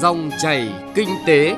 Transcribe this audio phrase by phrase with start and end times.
[0.00, 1.56] Dòng chảy kinh tế.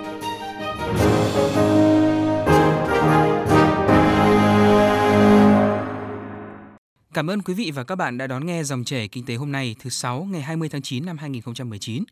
[7.14, 9.52] Cảm ơn quý vị và các bạn đã đón nghe dòng chảy kinh tế hôm
[9.52, 12.04] nay thứ sáu ngày 20 tháng 9 năm 2019.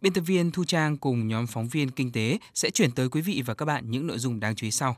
[0.00, 3.20] Biên tập viên Thu Trang cùng nhóm phóng viên kinh tế sẽ chuyển tới quý
[3.20, 4.96] vị và các bạn những nội dung đáng chú ý sau.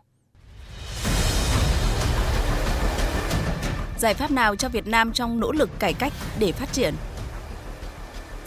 [3.98, 6.94] Giải pháp nào cho Việt Nam trong nỗ lực cải cách để phát triển?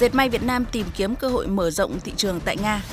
[0.04, 2.84] Dệt may Việt Nam tìm kiếm cơ hội mở rộng thị trường tại Nga.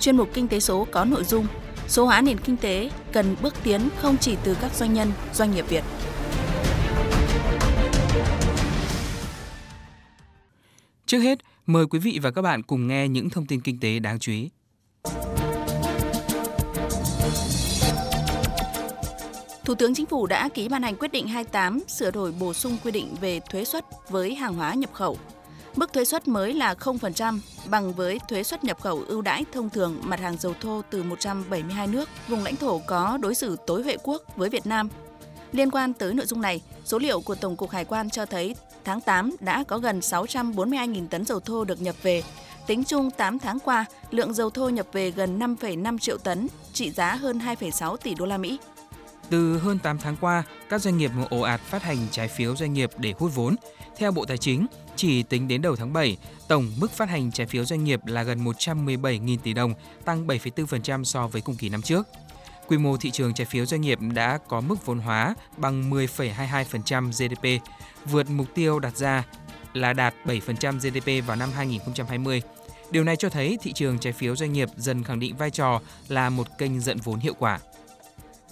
[0.00, 1.46] Chuyên mục Kinh tế số có nội dung
[1.88, 5.54] Số hóa nền kinh tế cần bước tiến không chỉ từ các doanh nhân, doanh
[5.54, 5.84] nghiệp Việt.
[11.06, 13.98] Trước hết, mời quý vị và các bạn cùng nghe những thông tin kinh tế
[13.98, 14.50] đáng chú ý.
[19.64, 22.76] Thủ tướng Chính phủ đã ký ban hành quyết định 28 sửa đổi bổ sung
[22.84, 25.18] quy định về thuế suất với hàng hóa nhập khẩu.
[25.76, 27.38] Mức thuế suất mới là 0%
[27.68, 31.02] bằng với thuế suất nhập khẩu ưu đãi thông thường mặt hàng dầu thô từ
[31.02, 34.88] 172 nước vùng lãnh thổ có đối xử tối huệ quốc với Việt Nam.
[35.52, 38.54] Liên quan tới nội dung này, số liệu của Tổng cục Hải quan cho thấy
[38.84, 42.22] tháng 8 đã có gần 642.000 tấn dầu thô được nhập về.
[42.66, 46.90] Tính chung 8 tháng qua, lượng dầu thô nhập về gần 5,5 triệu tấn, trị
[46.90, 48.58] giá hơn 2,6 tỷ đô la Mỹ.
[49.30, 52.72] Từ hơn 8 tháng qua, các doanh nghiệp ồ ạt phát hành trái phiếu doanh
[52.72, 53.54] nghiệp để hút vốn.
[53.96, 54.66] Theo Bộ Tài chính,
[54.96, 56.16] chỉ tính đến đầu tháng 7,
[56.48, 61.04] tổng mức phát hành trái phiếu doanh nghiệp là gần 117.000 tỷ đồng, tăng 7,4%
[61.04, 62.08] so với cùng kỳ năm trước.
[62.68, 67.10] Quy mô thị trường trái phiếu doanh nghiệp đã có mức vốn hóa bằng 10,22%
[67.10, 67.66] GDP,
[68.04, 69.24] vượt mục tiêu đặt ra
[69.72, 72.42] là đạt 7% GDP vào năm 2020.
[72.90, 75.80] Điều này cho thấy thị trường trái phiếu doanh nghiệp dần khẳng định vai trò
[76.08, 77.58] là một kênh dẫn vốn hiệu quả.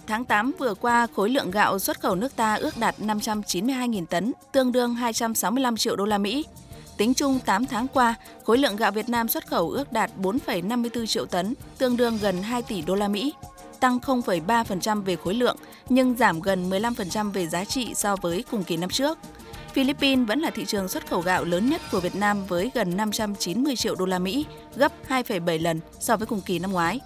[0.07, 4.33] Tháng 8 vừa qua, khối lượng gạo xuất khẩu nước ta ước đạt 592.000 tấn,
[4.51, 6.45] tương đương 265 triệu đô la Mỹ.
[6.97, 11.05] Tính chung 8 tháng qua, khối lượng gạo Việt Nam xuất khẩu ước đạt 4,54
[11.05, 13.33] triệu tấn, tương đương gần 2 tỷ đô la Mỹ,
[13.79, 15.57] tăng 0,3% về khối lượng
[15.89, 19.17] nhưng giảm gần 15% về giá trị so với cùng kỳ năm trước.
[19.73, 22.97] Philippines vẫn là thị trường xuất khẩu gạo lớn nhất của Việt Nam với gần
[22.97, 26.99] 590 triệu đô la Mỹ, gấp 2,7 lần so với cùng kỳ năm ngoái.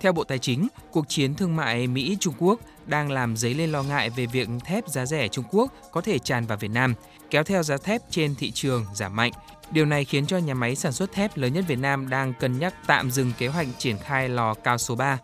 [0.00, 3.82] Theo Bộ Tài chính, cuộc chiến thương mại Mỹ-Trung Quốc đang làm dấy lên lo
[3.82, 6.94] ngại về việc thép giá rẻ Trung Quốc có thể tràn vào Việt Nam,
[7.30, 9.32] kéo theo giá thép trên thị trường giảm mạnh.
[9.70, 12.58] Điều này khiến cho nhà máy sản xuất thép lớn nhất Việt Nam đang cân
[12.58, 15.18] nhắc tạm dừng kế hoạch triển khai lò cao số 3.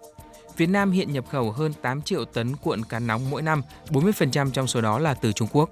[0.57, 4.51] Việt Nam hiện nhập khẩu hơn 8 triệu tấn cuộn cán nóng mỗi năm, 40%
[4.51, 5.71] trong số đó là từ Trung Quốc.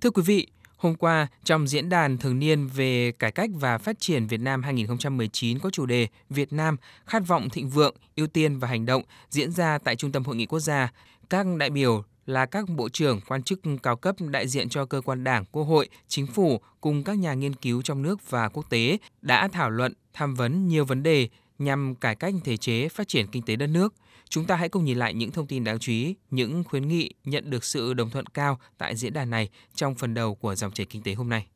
[0.00, 0.46] Thưa quý vị,
[0.84, 4.62] Hôm qua, trong diễn đàn thường niên về cải cách và phát triển Việt Nam
[4.62, 9.02] 2019 có chủ đề Việt Nam khát vọng thịnh vượng, ưu tiên và hành động
[9.30, 10.92] diễn ra tại Trung tâm Hội nghị Quốc gia,
[11.30, 15.00] các đại biểu là các bộ trưởng, quan chức cao cấp đại diện cho cơ
[15.00, 18.70] quan đảng, quốc hội, chính phủ cùng các nhà nghiên cứu trong nước và quốc
[18.70, 21.28] tế đã thảo luận, tham vấn nhiều vấn đề
[21.58, 23.94] nhằm cải cách thể chế phát triển kinh tế đất nước.
[24.28, 27.10] Chúng ta hãy cùng nhìn lại những thông tin đáng chú ý, những khuyến nghị
[27.24, 30.72] nhận được sự đồng thuận cao tại diễn đàn này trong phần đầu của dòng
[30.72, 31.46] chảy kinh tế hôm nay.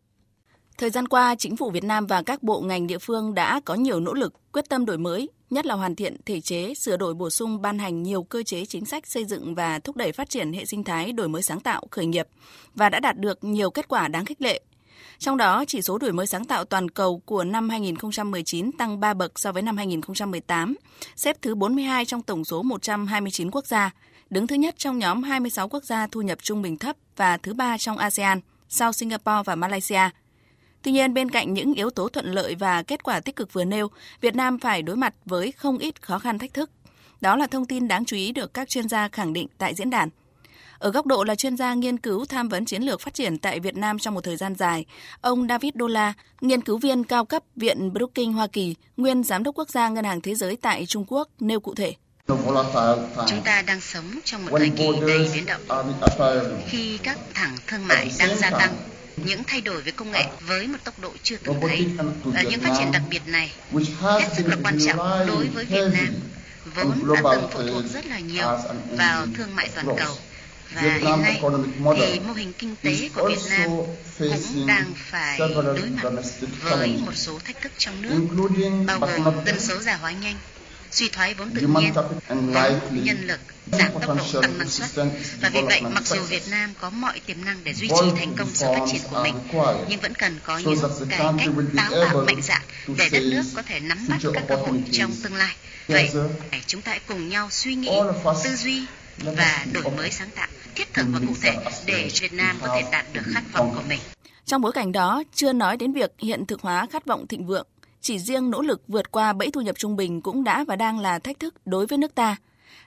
[0.79, 3.75] Thời gian qua, chính phủ Việt Nam và các bộ ngành địa phương đã có
[3.75, 7.15] nhiều nỗ lực, quyết tâm đổi mới, nhất là hoàn thiện thể chế, sửa đổi
[7.15, 10.31] bổ sung ban hành nhiều cơ chế chính sách xây dựng và thúc đẩy phát
[10.31, 12.27] triển hệ sinh thái đổi mới sáng tạo, khởi nghiệp
[12.75, 14.61] và đã đạt được nhiều kết quả đáng khích lệ.
[15.19, 19.15] Trong đó, chỉ số đổi mới sáng tạo toàn cầu của năm 2019 tăng 3
[19.15, 20.75] bậc so với năm 2018,
[21.17, 23.91] xếp thứ 42 trong tổng số 129 quốc gia,
[24.31, 27.55] đứng thứ nhất trong nhóm 26 quốc gia thu nhập trung bình thấp và thứ
[27.55, 30.11] ba trong ASEAN, sau Singapore và Malaysia.
[30.83, 33.65] Tuy nhiên, bên cạnh những yếu tố thuận lợi và kết quả tích cực vừa
[33.65, 33.89] nêu,
[34.21, 36.71] Việt Nam phải đối mặt với không ít khó khăn thách thức.
[37.21, 39.91] Đó là thông tin đáng chú ý được các chuyên gia khẳng định tại diễn
[39.91, 40.09] đàn.
[40.79, 43.61] Ở góc độ là chuyên gia nghiên cứu tham vấn chiến lược phát triển tại
[43.61, 44.85] Việt Nam trong một thời gian dài,
[45.21, 49.59] ông David Dola, nghiên cứu viên cao cấp Viện Brookings Hoa Kỳ, nguyên giám đốc
[49.59, 51.95] quốc gia Ngân hàng Thế giới tại Trung Quốc nêu cụ thể.
[53.29, 55.93] Chúng ta đang sống trong một thời kỳ đầy biến động.
[56.69, 58.77] Khi các thẳng thương mại đang gia tăng,
[59.17, 61.87] những thay đổi về công nghệ với một tốc độ chưa từng thấy.
[62.35, 63.53] Ở những phát triển đặc biệt này
[64.01, 66.15] hết sức là quan trọng đối với Việt Nam,
[66.75, 68.47] vốn đã từng phụ thuộc rất là nhiều
[68.99, 70.15] vào thương mại toàn cầu
[70.75, 71.41] và hiện nay
[71.97, 73.71] thì mô hình kinh tế của Việt Nam
[74.19, 76.23] cũng đang phải đối mặt
[76.63, 78.21] với một số thách thức trong nước,
[78.87, 80.37] bao gồm dân số già hóa nhanh,
[80.91, 81.93] suy thoái vốn tự nhiên,
[82.91, 83.41] nhân lực,
[83.73, 84.91] giảm tốc độ tăng năng suất.
[85.41, 88.35] Và vì vậy, mặc dù Việt Nam có mọi tiềm năng để duy trì thành
[88.37, 89.35] công sự phát triển của mình,
[89.89, 90.79] nhưng vẫn cần có những
[91.11, 92.63] cải cách táo bạo mạnh dạn
[92.97, 95.57] để đất nước có thể nắm bắt các cơ hội trong tương lai.
[95.89, 96.11] Vậy,
[96.67, 97.91] chúng ta hãy cùng nhau suy nghĩ,
[98.45, 98.83] tư duy
[99.19, 102.89] và đổi mới sáng tạo thiết thực và cụ thể để Việt Nam có thể
[102.93, 103.99] đạt được khát vọng của mình.
[104.45, 107.67] Trong bối cảnh đó, chưa nói đến việc hiện thực hóa khát vọng thịnh vượng,
[108.01, 110.99] chỉ riêng nỗ lực vượt qua bẫy thu nhập trung bình cũng đã và đang
[110.99, 112.37] là thách thức đối với nước ta.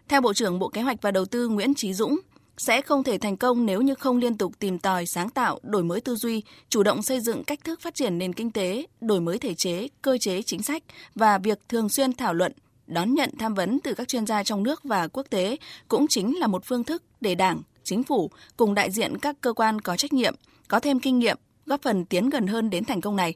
[0.07, 2.19] Theo Bộ trưởng Bộ Kế hoạch và Đầu tư Nguyễn Trí Dũng,
[2.57, 5.83] sẽ không thể thành công nếu như không liên tục tìm tòi, sáng tạo, đổi
[5.83, 9.21] mới tư duy, chủ động xây dựng cách thức phát triển nền kinh tế, đổi
[9.21, 10.83] mới thể chế, cơ chế chính sách
[11.15, 12.51] và việc thường xuyên thảo luận,
[12.87, 15.57] đón nhận tham vấn từ các chuyên gia trong nước và quốc tế
[15.87, 17.61] cũng chính là một phương thức để Đảng,
[17.91, 20.35] Chính phủ cùng đại diện các cơ quan có trách nhiệm,
[20.67, 23.33] có thêm kinh nghiệm, góp phần tiến gần hơn đến thành công này.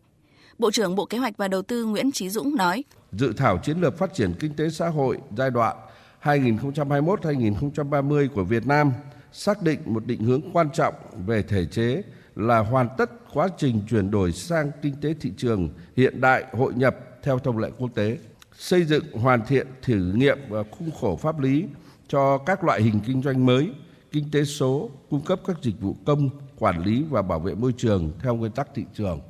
[0.57, 3.81] Bộ trưởng Bộ Kế hoạch và Đầu tư Nguyễn Trí Dũng nói: Dự thảo chiến
[3.81, 5.77] lược phát triển kinh tế xã hội giai đoạn
[6.23, 8.91] 2021-2030 của Việt Nam
[9.31, 10.93] xác định một định hướng quan trọng
[11.25, 12.01] về thể chế
[12.35, 16.73] là hoàn tất quá trình chuyển đổi sang kinh tế thị trường hiện đại hội
[16.75, 18.17] nhập theo thông lệ quốc tế,
[18.57, 21.65] xây dựng hoàn thiện thử nghiệm và khung khổ pháp lý
[22.07, 23.69] cho các loại hình kinh doanh mới,
[24.11, 26.29] kinh tế số, cung cấp các dịch vụ công,
[26.59, 29.21] quản lý và bảo vệ môi trường theo nguyên tắc thị trường.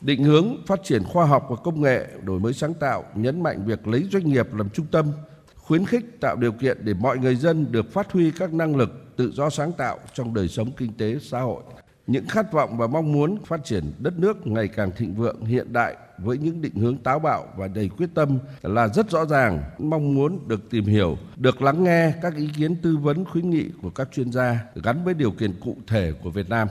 [0.00, 3.64] Định hướng phát triển khoa học và công nghệ, đổi mới sáng tạo, nhấn mạnh
[3.66, 5.12] việc lấy doanh nghiệp làm trung tâm,
[5.56, 9.16] khuyến khích tạo điều kiện để mọi người dân được phát huy các năng lực
[9.16, 11.62] tự do sáng tạo trong đời sống kinh tế xã hội.
[12.08, 15.72] Những khát vọng và mong muốn phát triển đất nước ngày càng thịnh vượng hiện
[15.72, 19.62] đại với những định hướng táo bạo và đầy quyết tâm là rất rõ ràng,
[19.78, 23.64] mong muốn được tìm hiểu, được lắng nghe các ý kiến tư vấn khuyến nghị
[23.82, 26.68] của các chuyên gia gắn với điều kiện cụ thể của Việt Nam.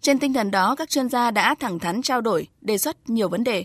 [0.00, 3.28] Trên tinh thần đó, các chuyên gia đã thẳng thắn trao đổi, đề xuất nhiều
[3.28, 3.64] vấn đề.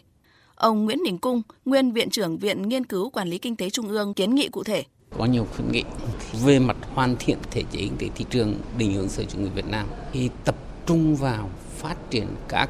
[0.55, 3.87] Ông Nguyễn Đình Cung, nguyên Viện trưởng Viện Nghiên cứu Quản lý Kinh tế Trung
[3.87, 4.83] ương kiến nghị cụ thể.
[5.17, 5.83] Có nhiều khuyến nghị
[6.45, 9.49] về mặt hoàn thiện thể chế kinh tế thị trường định hướng sở chủ nghĩa
[9.49, 10.55] Việt Nam thì tập
[10.85, 12.69] trung vào phát triển các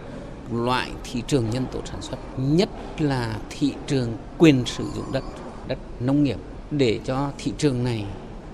[0.52, 2.70] loại thị trường nhân tố sản xuất, nhất
[3.00, 5.24] là thị trường quyền sử dụng đất,
[5.68, 6.38] đất nông nghiệp
[6.72, 8.06] để cho thị trường này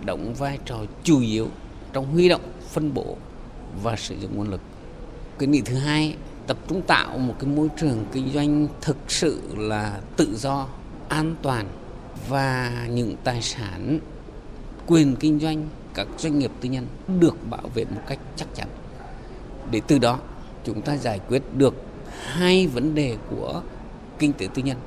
[0.05, 1.47] đóng vai trò chủ yếu
[1.93, 3.17] trong huy động, phân bổ
[3.83, 4.61] và sử dụng nguồn lực.
[5.39, 6.15] Cái nghị thứ hai
[6.47, 10.67] tập trung tạo một cái môi trường kinh doanh thực sự là tự do,
[11.09, 11.65] an toàn
[12.29, 13.99] và những tài sản
[14.87, 16.87] quyền kinh doanh các doanh nghiệp tư nhân
[17.19, 18.67] được bảo vệ một cách chắc chắn.
[19.71, 20.19] Để từ đó
[20.65, 21.75] chúng ta giải quyết được
[22.21, 23.61] hai vấn đề của
[24.19, 24.77] kinh tế tư nhân.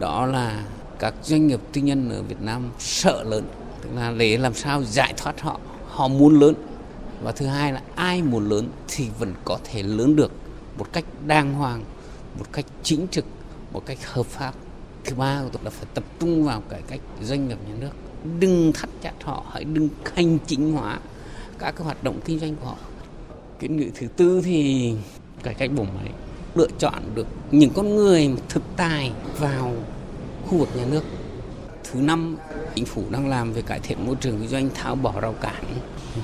[0.00, 0.64] Đó là
[0.98, 3.44] các doanh nghiệp tư nhân ở Việt Nam sợ lớn,
[3.82, 6.54] tức là để làm sao giải thoát họ, họ muốn lớn.
[7.22, 10.32] Và thứ hai là ai muốn lớn thì vẫn có thể lớn được
[10.78, 11.84] một cách đàng hoàng,
[12.38, 13.24] một cách chính trực,
[13.72, 14.54] một cách hợp pháp.
[15.04, 17.90] Thứ ba là phải tập trung vào cải cách doanh nghiệp nhà nước.
[18.40, 20.98] Đừng thắt chặt họ, hãy đừng hành chính hóa
[21.58, 22.76] các cái hoạt động kinh doanh của họ.
[23.58, 24.92] Kiến nghị thứ tư thì
[25.42, 26.10] cải cách bộ máy
[26.54, 29.72] lựa chọn được những con người thực tài vào
[30.46, 31.02] khu vực nhà nước.
[31.84, 32.36] Thứ năm,
[32.74, 35.64] chính phủ đang làm về cải thiện môi trường kinh doanh, tháo bỏ rào cản,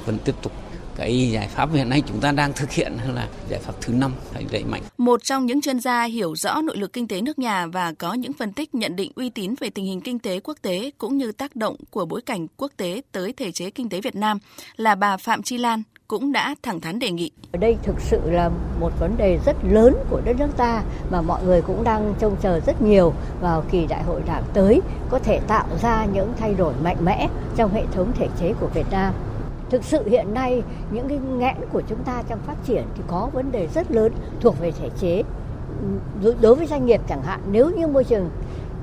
[0.06, 0.53] vẫn tiếp tục
[1.00, 4.12] cái giải pháp hiện nay chúng ta đang thực hiện là giải pháp thứ năm
[4.32, 4.82] phải đẩy mạnh.
[4.99, 8.14] Một trong những chuyên gia hiểu rõ nội lực kinh tế nước nhà và có
[8.14, 11.17] những phân tích nhận định uy tín về tình hình kinh tế quốc tế cũng
[11.17, 14.38] như tác động của bối cảnh quốc tế tới thể chế kinh tế Việt Nam
[14.76, 17.31] là bà Phạm Chi Lan cũng đã thẳng thắn đề nghị.
[17.52, 18.50] Ở đây thực sự là
[18.81, 22.37] một vấn đề rất lớn của đất nước ta mà mọi người cũng đang trông
[22.43, 24.81] chờ rất nhiều vào kỳ đại hội đảng tới
[25.11, 28.69] có thể tạo ra những thay đổi mạnh mẽ trong hệ thống thể chế của
[28.75, 29.14] Việt Nam
[29.71, 33.29] thực sự hiện nay, những cái nghẽn của chúng ta trong phát triển thì có
[33.33, 35.23] vấn đề rất lớn thuộc về thể chế
[36.23, 38.31] ừ, đối với doanh nghiệp chẳng hạn, nếu như môi trường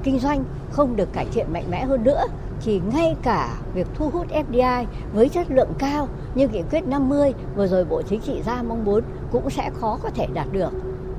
[0.03, 2.23] kinh doanh không được cải thiện mạnh mẽ hơn nữa,
[2.61, 7.33] thì ngay cả việc thu hút FDI với chất lượng cao như nghị quyết 50
[7.55, 10.71] vừa rồi Bộ Chính trị ra mong muốn cũng sẽ khó có thể đạt được.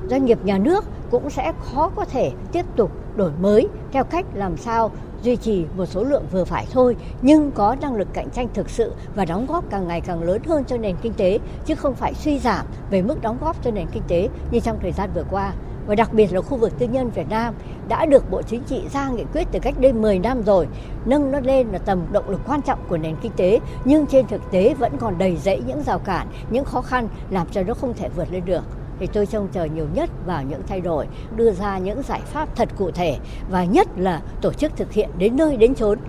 [0.09, 4.25] Doanh nghiệp nhà nước cũng sẽ khó có thể tiếp tục đổi mới theo cách
[4.33, 4.91] làm sao
[5.23, 8.69] duy trì một số lượng vừa phải thôi nhưng có năng lực cạnh tranh thực
[8.69, 11.95] sự và đóng góp càng ngày càng lớn hơn cho nền kinh tế chứ không
[11.95, 15.09] phải suy giảm về mức đóng góp cho nền kinh tế như trong thời gian
[15.15, 15.53] vừa qua.
[15.87, 17.53] Và đặc biệt là khu vực tư nhân Việt Nam
[17.87, 20.67] đã được Bộ Chính trị ra nghị quyết từ cách đây 10 năm rồi,
[21.05, 24.27] nâng nó lên là tầm động lực quan trọng của nền kinh tế, nhưng trên
[24.27, 27.73] thực tế vẫn còn đầy rẫy những rào cản, những khó khăn làm cho nó
[27.73, 28.63] không thể vượt lên được
[28.99, 32.55] thì tôi trông chờ nhiều nhất vào những thay đổi, đưa ra những giải pháp
[32.55, 33.17] thật cụ thể
[33.49, 35.99] và nhất là tổ chức thực hiện đến nơi đến chốn.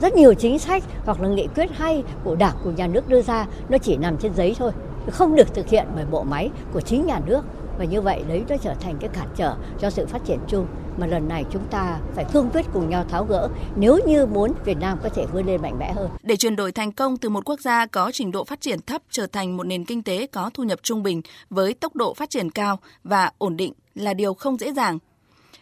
[0.00, 3.22] Rất nhiều chính sách hoặc là nghị quyết hay của Đảng của nhà nước đưa
[3.22, 4.72] ra nó chỉ nằm trên giấy thôi,
[5.10, 7.44] không được thực hiện bởi bộ máy của chính nhà nước
[7.78, 10.66] và như vậy đấy nó trở thành cái cản trở cho sự phát triển chung
[10.98, 14.52] mà lần này chúng ta phải cương quyết cùng nhau tháo gỡ nếu như muốn
[14.64, 16.10] Việt Nam có thể vươn lên mạnh mẽ hơn.
[16.22, 19.02] Để chuyển đổi thành công từ một quốc gia có trình độ phát triển thấp
[19.10, 22.30] trở thành một nền kinh tế có thu nhập trung bình với tốc độ phát
[22.30, 24.98] triển cao và ổn định là điều không dễ dàng.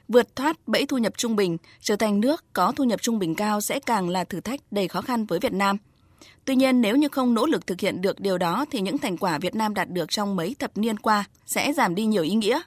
[0.08, 3.34] Vượt thoát bẫy thu nhập trung bình, trở thành nước có thu nhập trung bình
[3.34, 5.76] cao sẽ càng là thử thách đầy khó khăn với Việt Nam.
[6.44, 9.16] Tuy nhiên, nếu như không nỗ lực thực hiện được điều đó thì những thành
[9.16, 12.34] quả Việt Nam đạt được trong mấy thập niên qua sẽ giảm đi nhiều ý
[12.34, 12.60] nghĩa.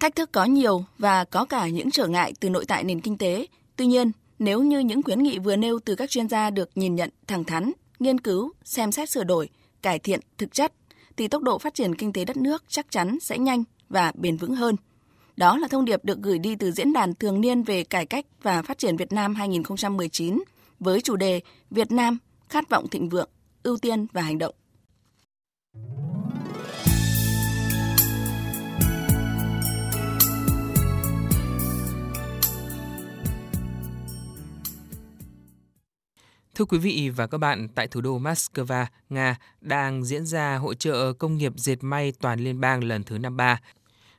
[0.00, 3.18] Thách thức có nhiều và có cả những trở ngại từ nội tại nền kinh
[3.18, 3.46] tế.
[3.76, 6.94] Tuy nhiên, nếu như những khuyến nghị vừa nêu từ các chuyên gia được nhìn
[6.94, 9.48] nhận thẳng thắn, nghiên cứu, xem xét sửa đổi,
[9.82, 10.72] cải thiện thực chất,
[11.16, 14.36] thì tốc độ phát triển kinh tế đất nước chắc chắn sẽ nhanh và bền
[14.36, 14.76] vững hơn.
[15.36, 18.26] Đó là thông điệp được gửi đi từ diễn đàn thường niên về cải cách
[18.42, 20.42] và phát triển Việt Nam 2019
[20.80, 23.28] với chủ đề Việt Nam khát vọng thịnh vượng,
[23.62, 24.54] ưu tiên và hành động.
[36.54, 40.74] Thưa quý vị và các bạn, tại thủ đô Moscow, Nga đang diễn ra hội
[40.74, 43.60] trợ công nghiệp dệt may toàn liên bang lần thứ 53.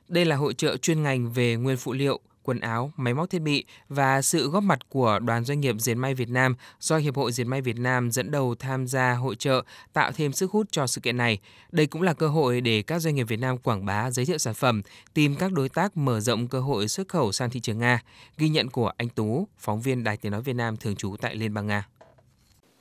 [0.08, 3.38] Đây là hội trợ chuyên ngành về nguyên phụ liệu, quần áo, máy móc thiết
[3.38, 7.16] bị và sự góp mặt của đoàn doanh nghiệp dệt may Việt Nam do Hiệp
[7.16, 10.66] hội Dệt may Việt Nam dẫn đầu tham gia hội trợ tạo thêm sức hút
[10.70, 11.38] cho sự kiện này.
[11.72, 14.38] Đây cũng là cơ hội để các doanh nghiệp Việt Nam quảng bá, giới thiệu
[14.38, 14.82] sản phẩm,
[15.14, 18.02] tìm các đối tác mở rộng cơ hội xuất khẩu sang thị trường Nga.
[18.38, 21.34] Ghi nhận của anh Tú, phóng viên Đài Tiếng Nói Việt Nam thường trú tại
[21.34, 21.86] Liên bang Nga.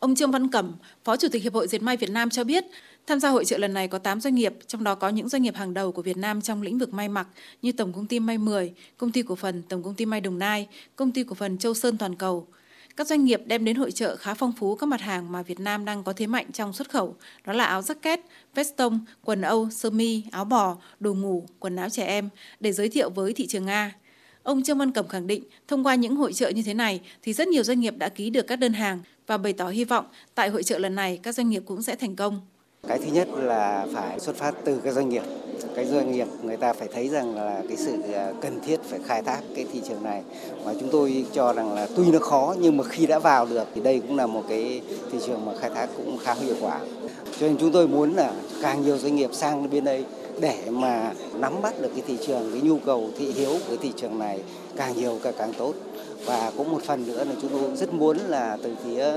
[0.05, 2.65] Ông Trương Văn Cẩm, Phó Chủ tịch Hiệp hội Dệt may Việt Nam cho biết,
[3.07, 5.41] tham gia hội trợ lần này có 8 doanh nghiệp, trong đó có những doanh
[5.41, 7.27] nghiệp hàng đầu của Việt Nam trong lĩnh vực may mặc
[7.62, 10.39] như Tổng công ty May 10, Công ty cổ phần Tổng công ty May Đồng
[10.39, 12.47] Nai, Công ty cổ phần Châu Sơn Toàn cầu.
[12.95, 15.59] Các doanh nghiệp đem đến hội trợ khá phong phú các mặt hàng mà Việt
[15.59, 18.17] Nam đang có thế mạnh trong xuất khẩu, đó là áo jacket,
[18.55, 22.71] vest tông, quần âu, sơ mi, áo bò, đồ ngủ, quần áo trẻ em để
[22.71, 23.95] giới thiệu với thị trường Nga.
[24.46, 27.34] Ông Trương Văn Cẩm khẳng định, thông qua những hội trợ như thế này thì
[27.34, 30.06] rất nhiều doanh nghiệp đã ký được các đơn hàng và bày tỏ hy vọng
[30.36, 32.42] tại hội trợ lần này các doanh nghiệp cũng sẽ thành công.
[32.88, 35.24] Cái thứ nhất là phải xuất phát từ các doanh nghiệp.
[35.75, 39.00] Cái doanh nghiệp người ta phải thấy rằng là cái sự à, cần thiết phải
[39.06, 40.24] khai thác cái thị trường này
[40.64, 43.68] và chúng tôi cho rằng là tuy nó khó nhưng mà khi đã vào được
[43.75, 46.80] thì đây cũng là một cái thị trường mà khai thác cũng khá hiệu quả.
[47.40, 50.06] Cho nên chúng tôi muốn là càng nhiều doanh nghiệp sang bên đây
[50.39, 53.92] để mà nắm bắt được cái thị trường, cái nhu cầu thị hiếu của thị
[53.96, 54.39] trường này
[54.75, 55.74] càng nhiều càng càng tốt.
[56.25, 59.12] Và cũng một phần nữa là chúng tôi rất muốn là từ phía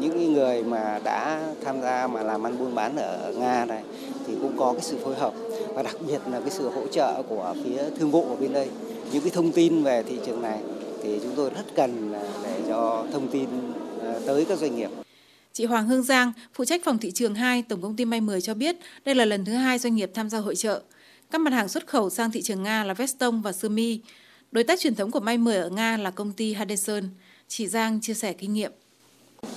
[0.00, 3.82] những người mà đã tham gia mà làm ăn buôn bán ở Nga này
[4.26, 5.34] thì cũng có cái sự phối hợp.
[5.74, 8.68] Và đặc biệt là cái sự hỗ trợ của phía thương vụ ở bên đây.
[9.12, 10.58] Những cái thông tin về thị trường này
[11.02, 12.12] thì chúng tôi rất cần
[12.44, 13.48] để cho thông tin
[14.00, 14.90] ờ, tới các doanh nghiệp.
[15.54, 18.40] Chị Hoàng Hương Giang, phụ trách phòng thị trường 2, Tổng công ty May 10
[18.40, 20.82] cho biết đây là lần thứ hai doanh nghiệp tham gia hội trợ.
[21.30, 24.00] Các mặt hàng xuất khẩu sang thị trường Nga là veston và sơ mi.
[24.52, 27.02] Đối tác truyền thống của May 10 ở Nga là công ty Hadeson.
[27.48, 28.72] Chị Giang chia sẻ kinh nghiệm.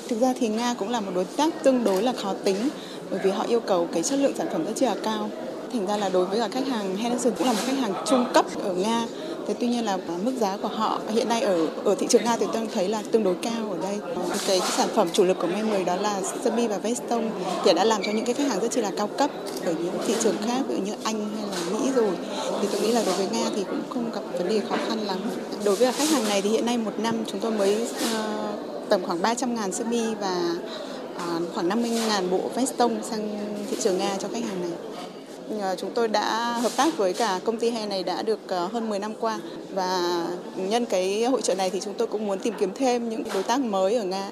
[0.07, 2.69] Thực ra thì Nga cũng là một đối tác tương đối là khó tính
[3.09, 5.29] bởi vì họ yêu cầu cái chất lượng sản phẩm rất là cao.
[5.73, 8.25] Thành ra là đối với cả khách hàng Henderson cũng là một khách hàng trung
[8.33, 9.05] cấp ở Nga
[9.47, 12.37] Thế tuy nhiên là mức giá của họ hiện nay ở ở thị trường Nga
[12.37, 13.99] thì tôi thấy là tương đối cao ở đây.
[14.15, 17.29] Ờ, cái sản phẩm chủ lực của May 10 đó là sơ mi và veston
[17.63, 19.29] thì đã làm cho những cái khách hàng rất chi là cao cấp
[19.65, 22.11] ở những thị trường khác ví dụ như Anh hay là Mỹ rồi.
[22.61, 24.99] Thì tôi nghĩ là đối với Nga thì cũng không gặp vấn đề khó khăn
[24.99, 25.17] lắm.
[25.65, 29.01] Đối với khách hàng này thì hiện nay một năm chúng tôi mới uh, tầm
[29.05, 30.55] khoảng 300 ngàn sơ mi và
[31.15, 33.37] uh, khoảng 50 ngàn bộ veston sang
[33.71, 34.71] thị trường Nga cho khách hàng này.
[35.49, 38.67] Ờ, chúng tôi đã hợp tác với cả công ty hè này đã được ờ,
[38.67, 39.39] hơn 10 năm qua
[39.73, 43.23] và nhân cái hội trợ này thì chúng tôi cũng muốn tìm kiếm thêm những
[43.33, 44.29] đối tác mới ở Nga.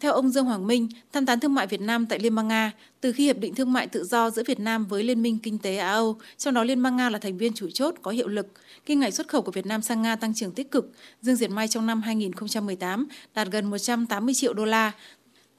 [0.00, 2.72] Theo ông Dương Hoàng Minh, tham tán thương mại Việt Nam tại Liên bang Nga,
[3.00, 5.58] từ khi Hiệp định Thương mại Tự do giữa Việt Nam với Liên minh Kinh
[5.58, 8.46] tế Á-Âu, trong đó Liên bang Nga là thành viên chủ chốt có hiệu lực,
[8.86, 10.92] kinh ngạch xuất khẩu của Việt Nam sang Nga tăng trưởng tích cực,
[11.22, 14.92] dương diệt may trong năm 2018 đạt gần 180 triệu đô la,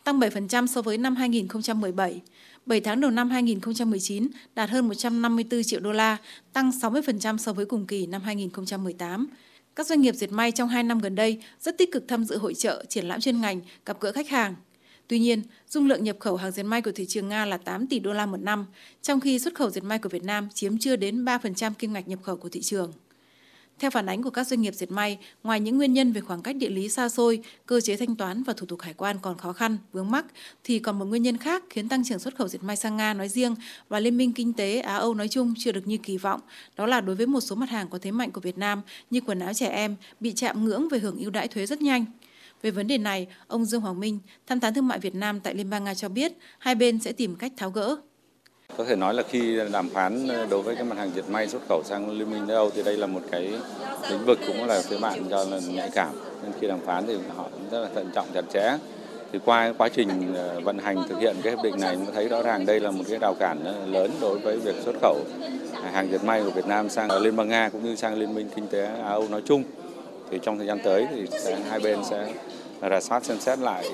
[0.08, 2.22] tăng 7% so với năm 2017.
[2.66, 6.18] 7 tháng đầu năm 2019 đạt hơn 154 triệu đô la,
[6.54, 9.28] tăng 60% so với cùng kỳ năm 2018.
[9.76, 12.38] Các doanh nghiệp dệt may trong 2 năm gần đây rất tích cực tham dự
[12.38, 14.56] hội trợ, triển lãm chuyên ngành, gặp gỡ khách hàng.
[15.08, 17.88] Tuy nhiên, dung lượng nhập khẩu hàng dệt may của thị trường Nga là 8
[17.88, 18.66] tỷ đô la một năm,
[19.02, 22.08] trong khi xuất khẩu dệt may của Việt Nam chiếm chưa đến 3% kim ngạch
[22.08, 22.94] nhập khẩu của thị trường.
[23.80, 26.42] Theo phản ánh của các doanh nghiệp dệt may, ngoài những nguyên nhân về khoảng
[26.42, 29.38] cách địa lý xa xôi, cơ chế thanh toán và thủ tục hải quan còn
[29.38, 30.26] khó khăn, vướng mắc,
[30.64, 33.14] thì còn một nguyên nhân khác khiến tăng trưởng xuất khẩu dệt may sang Nga
[33.14, 33.56] nói riêng
[33.90, 36.42] và Liên minh Kinh tế Á-Âu nói chung chưa được như kỳ vọng.
[36.76, 39.22] Đó là đối với một số mặt hàng có thế mạnh của Việt Nam như
[39.22, 42.06] quần áo trẻ em bị chạm ngưỡng về hưởng ưu đãi thuế rất nhanh.
[42.62, 45.56] Về vấn đề này, ông Dương Hoàng Minh, tham tán thương mại Việt Nam tại
[45.56, 47.98] Liên bang Nga cho biết hai bên sẽ tìm cách tháo gỡ.
[48.78, 51.48] Có thể nói là khi đàm phán ờ, đối với cái mặt hàng dệt may
[51.48, 53.54] xuất khẩu sang Liên minh châu Âu thì đây là một cái
[54.10, 56.10] lĩnh vực cũng là phía bạn cho là nhạy cảm.
[56.44, 58.78] Nên khi đàm phán thì họ rất là thận trọng chặt chẽ.
[59.32, 62.28] Thì qua quá trình ờ, vận hành thực hiện cái hiệp định này cũng thấy
[62.28, 65.18] rõ ràng đây là một cái rào cản ờ, lớn đối với việc xuất khẩu
[65.84, 68.36] à, hàng dệt may của Việt Nam sang Liên bang Nga cũng như sang Liên
[68.36, 69.64] minh kinh tế Á Âu nói chung.
[70.32, 72.34] Thì trong thời gian tới thì sẽ, hai bên sẽ
[72.82, 73.90] rà soát xem xét lại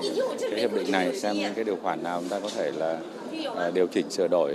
[0.50, 2.98] cái hiệp định này xem cái điều khoản nào chúng ta có thể là
[3.74, 4.54] điều chỉnh sửa đổi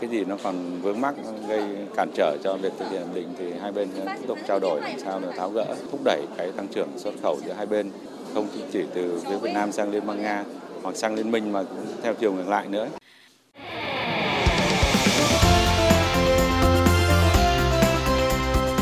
[0.00, 1.14] cái gì nó còn vướng mắc
[1.48, 1.62] gây
[1.96, 4.80] cản trở cho việc thực hiện hiệp định thì hai bên tiếp tục trao đổi
[4.80, 7.90] làm sao để tháo gỡ, thúc đẩy cái tăng trưởng xuất khẩu giữa hai bên,
[8.34, 10.44] không chỉ từ phía Việt Nam sang Liên bang Nga
[10.82, 12.88] hoặc sang liên minh mà cũng theo chiều ngược lại nữa.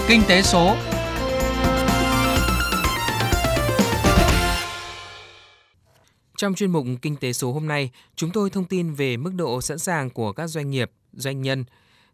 [0.09, 0.75] Kinh tế số
[6.43, 9.61] Trong chuyên mục Kinh tế số hôm nay, chúng tôi thông tin về mức độ
[9.61, 11.65] sẵn sàng của các doanh nghiệp, doanh nhân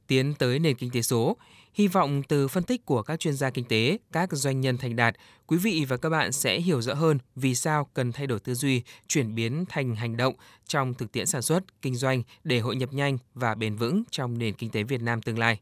[0.06, 1.36] tiến tới nền kinh tế số.
[1.74, 4.96] Hy vọng từ phân tích của các chuyên gia kinh tế, các doanh nhân thành
[4.96, 5.14] đạt,
[5.46, 8.54] quý vị và các bạn sẽ hiểu rõ hơn vì sao cần thay đổi tư
[8.54, 10.34] duy, chuyển biến thành hành động
[10.66, 14.38] trong thực tiễn sản xuất, kinh doanh để hội nhập nhanh và bền vững trong
[14.38, 15.60] nền kinh tế Việt Nam tương lai.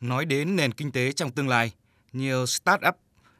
[0.00, 1.72] Nói đến nền kinh tế trong tương lai,
[2.12, 2.92] nhiều start-up,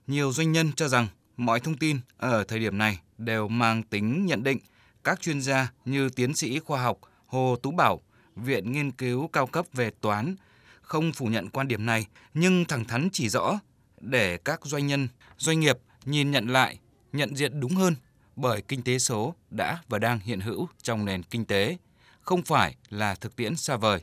[0.07, 4.27] nhiều doanh nhân cho rằng mọi thông tin ở thời điểm này đều mang tính
[4.27, 4.59] nhận định.
[5.05, 8.01] Các chuyên gia như tiến sĩ khoa học Hồ Tú Bảo,
[8.37, 10.35] Viện Nghiên cứu cao cấp về toán,
[10.83, 13.59] không phủ nhận quan điểm này nhưng thẳng thắn chỉ rõ
[14.01, 16.79] để các doanh nhân, doanh nghiệp nhìn nhận lại,
[17.13, 17.95] nhận diện đúng hơn
[18.37, 21.77] bởi kinh tế số đã và đang hiện hữu trong nền kinh tế,
[22.21, 24.01] không phải là thực tiễn xa vời.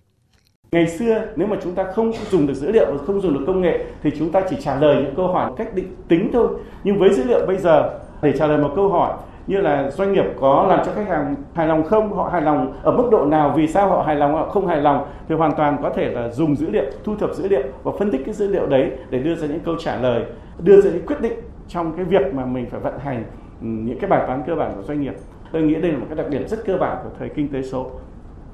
[0.71, 3.43] Ngày xưa nếu mà chúng ta không dùng được dữ liệu và không dùng được
[3.47, 6.59] công nghệ thì chúng ta chỉ trả lời những câu hỏi cách định tính thôi.
[6.83, 9.13] Nhưng với dữ liệu bây giờ để trả lời một câu hỏi
[9.47, 12.73] như là doanh nghiệp có làm cho khách hàng hài lòng không, họ hài lòng
[12.83, 15.51] ở mức độ nào, vì sao họ hài lòng, họ không hài lòng thì hoàn
[15.57, 18.33] toàn có thể là dùng dữ liệu, thu thập dữ liệu và phân tích cái
[18.33, 20.23] dữ liệu đấy để đưa ra những câu trả lời,
[20.59, 21.33] đưa ra những quyết định
[21.67, 23.23] trong cái việc mà mình phải vận hành
[23.61, 25.13] ừ, những cái bài toán cơ bản của doanh nghiệp.
[25.51, 27.61] Tôi nghĩ đây là một cái đặc điểm rất cơ bản của thời kinh tế
[27.61, 27.91] số.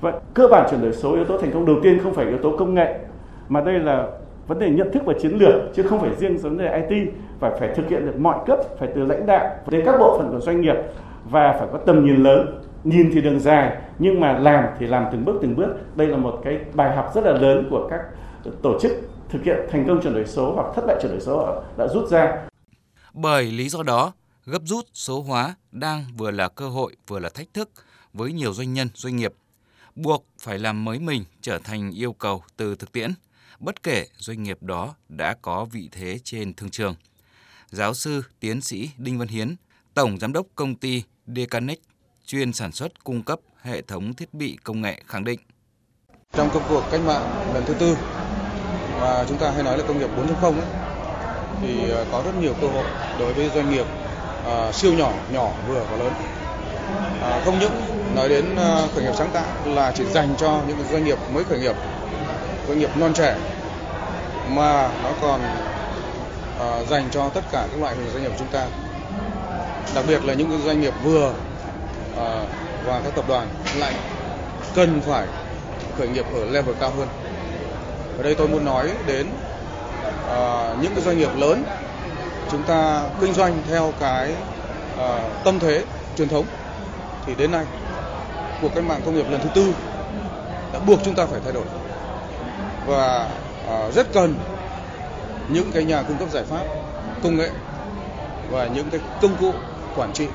[0.01, 2.38] Vậy cơ bản chuyển đổi số yếu tố thành công đầu tiên không phải yếu
[2.38, 2.99] tố công nghệ
[3.49, 4.07] mà đây là
[4.50, 7.51] vấn đề nhận thức và chiến lược chứ không phải riêng vấn đề IT phải
[7.60, 10.39] phải thực hiện được mọi cấp phải từ lãnh đạo đến các bộ phận của
[10.39, 10.75] doanh nghiệp
[11.29, 12.62] và phải có tầm nhìn lớn.
[12.84, 15.75] Nhìn thì đường dài nhưng mà làm thì làm từng bước từng bước.
[15.96, 18.01] Đây là một cái bài học rất là lớn của các
[18.62, 18.91] tổ chức
[19.29, 22.09] thực hiện thành công chuyển đổi số hoặc thất bại chuyển đổi số đã rút
[22.09, 22.48] ra.
[23.14, 24.14] Bởi lý do đó
[24.46, 27.70] gấp rút số hóa đang vừa là cơ hội vừa là thách thức
[28.14, 29.33] với nhiều doanh nhân doanh nghiệp
[29.96, 33.12] buộc phải làm mới mình trở thành yêu cầu từ thực tiễn,
[33.59, 36.95] bất kể doanh nghiệp đó đã có vị thế trên thương trường.
[37.69, 39.55] Giáo sư, tiến sĩ Đinh Văn Hiến,
[39.93, 41.81] Tổng Giám đốc công ty Decanic,
[42.25, 45.39] chuyên sản xuất cung cấp hệ thống thiết bị công nghệ khẳng định.
[46.33, 47.98] Trong công cuộc cách mạng lần thứ tư,
[49.00, 50.67] và chúng ta hay nói là công nghiệp 4.0 ấy,
[51.61, 52.85] thì ờ, có rất nhiều cơ hội
[53.19, 53.85] đối với doanh nghiệp
[54.48, 56.13] uh, siêu nhỏ, nhỏ, vừa và lớn.
[57.22, 57.72] À, không những
[58.15, 58.45] nói đến
[58.95, 61.75] khởi nghiệp sáng tạo là chỉ dành cho những doanh nghiệp mới khởi nghiệp,
[62.70, 63.36] doanh nghiệp non trẻ
[64.50, 65.42] mà nó còn
[66.58, 68.66] uh, dành cho tất cả các loại hình doanh nghiệp chúng ta.
[69.96, 72.48] Đặc biệt là những doanh nghiệp vừa uh,
[72.86, 73.48] và các tập đoàn
[73.79, 73.94] lại
[74.75, 75.27] cần phải
[75.98, 77.08] khởi nghiệp ở level cao hơn.
[78.18, 79.27] Ở đây tôi muốn nói đến
[80.25, 81.64] uh, những cái doanh nghiệp lớn
[82.51, 84.34] chúng ta kinh doanh theo cái
[84.96, 85.84] uh, tâm thế
[86.18, 86.46] truyền thống
[87.25, 87.66] thì đến nay
[88.62, 89.74] cuộc cách mạng công nghiệp lần thứ tư
[90.74, 91.64] đã buộc chúng ta phải thay đổi
[92.89, 93.29] và
[93.67, 94.35] ờ, rất cần
[95.49, 96.65] những cái nhà cung cấp giải pháp
[97.23, 97.51] công nghệ
[98.51, 99.53] và những cái công cụ
[99.95, 100.27] quản trị.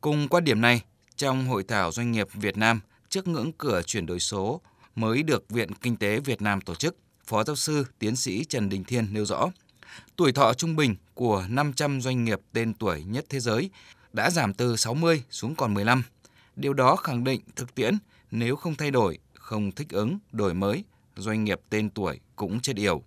[0.00, 0.82] Cùng quan điểm này,
[1.16, 4.60] trong hội thảo doanh nghiệp Việt Nam trước ngưỡng cửa chuyển đổi số
[4.94, 8.68] mới được Viện Kinh tế Việt Nam tổ chức, Phó giáo sư tiến sĩ Trần
[8.68, 9.50] Đình Thiên nêu rõ,
[10.16, 13.70] tuổi thọ trung bình của 500 doanh nghiệp tên tuổi nhất thế giới
[14.12, 16.02] đã giảm từ 60 xuống còn 15.
[16.56, 17.98] Điều đó khẳng định thực tiễn
[18.30, 20.84] nếu không thay đổi, không thích ứng, đổi mới,
[21.16, 23.02] doanh nghiệp tên tuổi cũng chết yểu.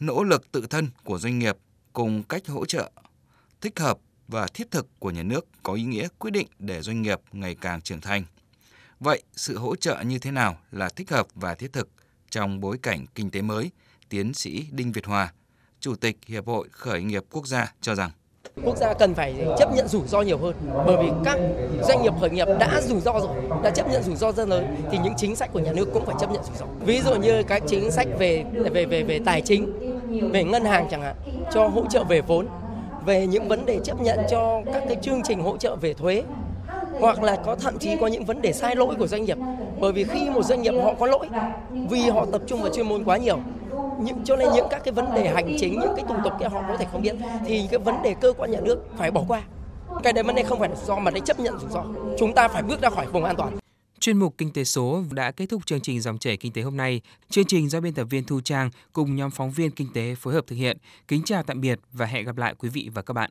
[0.00, 1.56] Nỗ lực tự thân của doanh nghiệp
[1.92, 2.90] cùng cách hỗ trợ
[3.60, 3.98] thích hợp
[4.28, 7.54] và thiết thực của nhà nước có ý nghĩa quyết định để doanh nghiệp ngày
[7.60, 8.24] càng trưởng thành.
[9.00, 11.88] Vậy, sự hỗ trợ như thế nào là thích hợp và thiết thực
[12.30, 13.70] trong bối cảnh kinh tế mới?
[14.08, 15.32] Tiến sĩ Đinh Việt Hòa,
[15.80, 18.10] Chủ tịch Hiệp hội Khởi nghiệp Quốc gia cho rằng
[18.64, 20.54] quốc gia cần phải chấp nhận rủi ro nhiều hơn.
[20.86, 21.38] Bởi vì các
[21.82, 24.76] doanh nghiệp khởi nghiệp đã rủi ro rồi, đã chấp nhận rủi ro rất lớn,
[24.90, 26.66] thì những chính sách của nhà nước cũng phải chấp nhận rủi ro.
[26.80, 29.72] Ví dụ như các chính sách về về về về tài chính,
[30.32, 31.14] về ngân hàng chẳng hạn,
[31.52, 32.46] cho hỗ trợ về vốn,
[33.06, 36.22] về những vấn đề chấp nhận cho các cái chương trình hỗ trợ về thuế,
[37.00, 39.38] hoặc là có thậm chí có những vấn đề sai lỗi của doanh nghiệp.
[39.80, 41.28] Bởi vì khi một doanh nghiệp họ có lỗi,
[41.70, 43.38] vì họ tập trung vào chuyên môn quá nhiều
[44.04, 46.48] những, cho nên những các cái vấn đề hành chính, những cái thủ tục kia
[46.48, 49.24] họ có thể không biết thì cái vấn đề cơ quan nhà nước phải bỏ
[49.28, 49.42] qua
[50.02, 51.84] cái đấy vấn đề không phải là do mà đấy chấp nhận rủi ro
[52.18, 53.56] chúng ta phải bước ra khỏi vùng an toàn
[54.00, 56.76] Chuyên mục Kinh tế số đã kết thúc chương trình dòng chảy kinh tế hôm
[56.76, 57.00] nay.
[57.30, 60.34] Chương trình do biên tập viên Thu Trang cùng nhóm phóng viên kinh tế phối
[60.34, 60.76] hợp thực hiện.
[61.08, 63.30] Kính chào tạm biệt và hẹn gặp lại quý vị và các bạn.